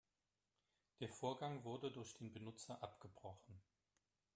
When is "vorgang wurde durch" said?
1.09-2.15